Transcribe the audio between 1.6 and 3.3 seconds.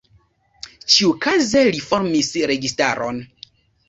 li formis registaron.